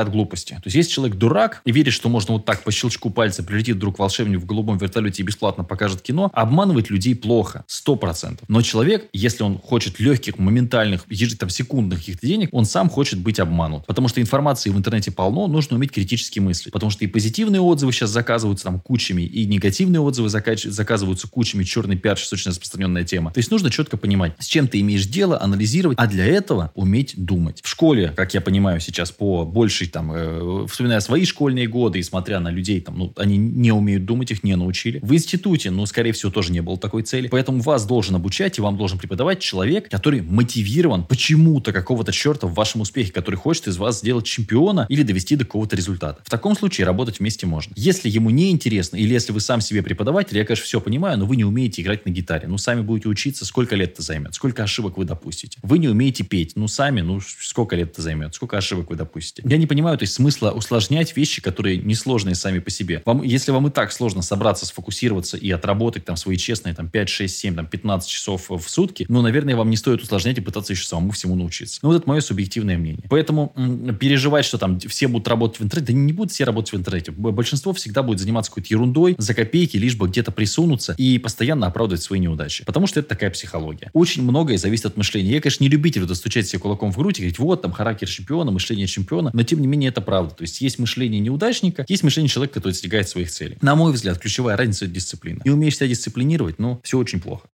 от 0.00 0.10
глупости. 0.10 0.54
То 0.54 0.62
есть, 0.66 0.76
если 0.76 0.92
человек 0.92 1.16
дурак 1.16 1.62
и 1.64 1.72
верит, 1.72 1.92
что 1.92 2.08
можно 2.08 2.34
вот 2.34 2.41
так 2.44 2.62
по 2.62 2.70
щелчку 2.70 3.10
пальца 3.10 3.42
прилетит 3.42 3.76
вдруг 3.76 3.98
волшебник 3.98 4.40
в 4.40 4.46
голубом 4.46 4.78
вертолете 4.78 5.22
и 5.22 5.26
бесплатно 5.26 5.64
покажет 5.64 6.02
кино, 6.02 6.30
обманывать 6.32 6.90
людей 6.90 7.14
плохо. 7.14 7.64
Сто 7.66 7.96
процентов. 7.96 8.48
Но 8.48 8.62
человек, 8.62 9.08
если 9.12 9.42
он 9.42 9.58
хочет 9.58 10.00
легких, 10.00 10.38
моментальных, 10.38 11.06
там, 11.38 11.48
секундных 11.48 12.00
каких-то 12.00 12.26
денег, 12.26 12.48
он 12.52 12.64
сам 12.64 12.88
хочет 12.88 13.18
быть 13.18 13.40
обманут. 13.40 13.86
Потому 13.86 14.08
что 14.08 14.20
информации 14.20 14.70
в 14.70 14.76
интернете 14.76 15.10
полно, 15.10 15.46
нужно 15.46 15.76
уметь 15.76 15.92
критически 15.92 16.40
мыслить. 16.40 16.72
Потому 16.72 16.90
что 16.90 17.04
и 17.04 17.08
позитивные 17.08 17.60
отзывы 17.60 17.92
сейчас 17.92 18.10
заказываются 18.10 18.64
там 18.64 18.80
кучами, 18.80 19.22
и 19.22 19.46
негативные 19.46 20.00
отзывы 20.00 20.28
заказываются 20.28 21.28
кучами. 21.28 21.64
Черный 21.64 21.96
пиар 21.96 22.18
сейчас 22.18 22.32
очень 22.32 22.50
распространенная 22.50 23.04
тема. 23.04 23.32
То 23.32 23.38
есть 23.38 23.50
нужно 23.50 23.70
четко 23.70 23.96
понимать, 23.96 24.34
с 24.38 24.46
чем 24.46 24.68
ты 24.68 24.80
имеешь 24.80 25.06
дело, 25.06 25.40
анализировать, 25.40 25.98
а 25.98 26.06
для 26.06 26.26
этого 26.26 26.70
уметь 26.74 27.14
думать. 27.16 27.60
В 27.62 27.68
школе, 27.68 28.12
как 28.14 28.34
я 28.34 28.40
понимаю 28.40 28.80
сейчас, 28.80 29.10
по 29.10 29.44
большей 29.44 29.88
там, 29.88 30.12
э, 30.12 30.66
вспоминая 30.68 31.00
свои 31.00 31.24
школьные 31.24 31.66
годы 31.66 31.98
и 31.98 32.02
смотря 32.02 32.31
на 32.40 32.50
людей, 32.50 32.80
там, 32.80 32.98
ну, 32.98 33.12
они 33.16 33.36
не 33.36 33.72
умеют 33.72 34.04
думать, 34.04 34.30
их 34.30 34.42
не 34.42 34.56
научили. 34.56 35.00
В 35.02 35.14
институте, 35.14 35.70
ну, 35.70 35.86
скорее 35.86 36.12
всего, 36.12 36.30
тоже 36.30 36.52
не 36.52 36.60
было 36.60 36.78
такой 36.78 37.02
цели. 37.02 37.28
Поэтому 37.28 37.60
вас 37.60 37.86
должен 37.86 38.16
обучать 38.16 38.58
и 38.58 38.60
вам 38.60 38.76
должен 38.76 38.98
преподавать 38.98 39.40
человек, 39.40 39.88
который 39.90 40.22
мотивирован 40.22 41.04
почему-то 41.04 41.72
какого-то 41.72 42.12
черта 42.12 42.46
в 42.46 42.54
вашем 42.54 42.80
успехе, 42.80 43.12
который 43.12 43.36
хочет 43.36 43.68
из 43.68 43.76
вас 43.76 44.00
сделать 44.00 44.26
чемпиона 44.26 44.86
или 44.88 45.02
довести 45.02 45.36
до 45.36 45.44
какого-то 45.44 45.76
результата. 45.76 46.22
В 46.24 46.30
таком 46.30 46.56
случае 46.56 46.86
работать 46.86 47.20
вместе 47.20 47.46
можно. 47.46 47.72
Если 47.76 48.08
ему 48.08 48.30
не 48.30 48.50
интересно, 48.50 48.96
или 48.96 49.12
если 49.12 49.32
вы 49.32 49.40
сам 49.40 49.60
себе 49.60 49.82
преподаватель, 49.82 50.36
я, 50.36 50.44
конечно, 50.44 50.64
все 50.64 50.80
понимаю, 50.80 51.18
но 51.18 51.26
вы 51.26 51.36
не 51.36 51.44
умеете 51.44 51.82
играть 51.82 52.06
на 52.06 52.10
гитаре. 52.10 52.48
Ну, 52.48 52.58
сами 52.58 52.80
будете 52.82 53.08
учиться, 53.08 53.44
сколько 53.44 53.76
лет 53.76 53.92
это 53.92 54.02
займет, 54.02 54.34
сколько 54.34 54.62
ошибок 54.62 54.96
вы 54.96 55.04
допустите. 55.04 55.58
Вы 55.62 55.78
не 55.78 55.88
умеете 55.88 56.24
петь, 56.24 56.52
ну, 56.56 56.68
сами, 56.68 57.00
ну, 57.00 57.20
сколько 57.20 57.76
лет 57.76 57.92
это 57.92 58.02
займет, 58.02 58.34
сколько 58.34 58.56
ошибок 58.56 58.90
вы 58.90 58.96
допустите. 58.96 59.42
Я 59.48 59.56
не 59.56 59.66
понимаю, 59.66 59.98
то 59.98 60.04
есть 60.04 60.14
смысла 60.14 60.50
усложнять 60.50 61.16
вещи, 61.16 61.42
которые 61.42 61.78
несложные 62.22 62.34
сами 62.34 62.58
по 62.60 62.70
себе. 62.70 63.02
Вам, 63.04 63.22
если 63.22 63.52
вам 63.52 63.66
и 63.68 63.70
так 63.70 63.92
сложно 63.92 64.22
собраться, 64.22 64.66
сфокусироваться 64.66 65.36
и 65.36 65.50
отработать 65.50 66.04
там 66.04 66.16
свои 66.16 66.36
честные 66.36 66.74
там 66.74 66.88
5, 66.88 67.08
6, 67.08 67.36
7, 67.36 67.54
там 67.56 67.66
15 67.66 68.08
часов 68.08 68.50
в 68.50 68.68
сутки, 68.68 69.06
ну, 69.08 69.22
наверное, 69.22 69.56
вам 69.56 69.70
не 69.70 69.76
стоит 69.76 70.02
усложнять 70.02 70.38
и 70.38 70.40
пытаться 70.40 70.72
еще 70.72 70.86
самому 70.86 71.12
всему 71.12 71.34
научиться. 71.34 71.80
Ну, 71.82 71.90
вот 71.90 71.96
это 71.96 72.08
мое 72.08 72.20
субъективное 72.20 72.78
мнение. 72.78 73.04
Поэтому 73.08 73.52
м- 73.56 73.96
переживать, 73.96 74.44
что 74.44 74.58
там 74.58 74.78
все 74.78 75.08
будут 75.08 75.28
работать 75.28 75.60
в 75.60 75.64
интернете, 75.64 75.92
да 75.92 75.98
не 75.98 76.12
будут 76.12 76.32
все 76.32 76.44
работать 76.44 76.72
в 76.72 76.76
интернете. 76.76 77.12
Большинство 77.12 77.72
всегда 77.72 78.02
будет 78.02 78.20
заниматься 78.20 78.50
какой-то 78.50 78.68
ерундой 78.70 79.14
за 79.18 79.34
копейки, 79.34 79.76
лишь 79.76 79.96
бы 79.96 80.08
где-то 80.08 80.32
присунуться 80.32 80.94
и 80.96 81.18
постоянно 81.18 81.66
оправдывать 81.66 82.02
свои 82.02 82.20
неудачи. 82.20 82.64
Потому 82.64 82.86
что 82.86 83.00
это 83.00 83.08
такая 83.08 83.30
психология. 83.30 83.90
Очень 83.92 84.22
многое 84.22 84.58
зависит 84.58 84.86
от 84.86 84.96
мышления. 84.96 85.32
Я, 85.32 85.40
конечно, 85.40 85.64
не 85.64 85.70
любитель 85.70 86.02
вот 86.02 86.12
себе 86.16 86.58
кулаком 86.58 86.92
в 86.92 86.96
грудь 86.96 87.18
и 87.18 87.22
говорить, 87.22 87.38
вот 87.38 87.62
там 87.62 87.72
характер 87.72 88.08
чемпиона, 88.08 88.50
мышление 88.50 88.86
чемпиона, 88.86 89.30
но 89.32 89.42
тем 89.42 89.60
не 89.60 89.66
менее 89.66 89.88
это 89.90 90.00
правда. 90.00 90.34
То 90.34 90.42
есть 90.42 90.60
есть 90.60 90.78
мышление 90.78 91.20
неудачника, 91.20 91.84
есть 91.88 92.02
мышление 92.02 92.11
человека, 92.12 92.54
который 92.54 92.72
достигает 92.72 93.08
своих 93.08 93.30
целей. 93.30 93.58
На 93.60 93.74
мой 93.74 93.92
взгляд, 93.92 94.18
ключевая 94.18 94.56
разница– 94.56 94.84
это 94.86 94.94
дисциплина. 94.94 95.40
Не 95.44 95.50
умеешь 95.50 95.76
себя 95.76 95.88
дисциплинировать, 95.88 96.58
ну, 96.58 96.80
все 96.82 96.98
очень 96.98 97.20
плохо. 97.20 97.48